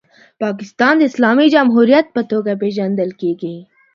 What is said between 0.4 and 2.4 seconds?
پاکستان د اسلامي جمهوریت په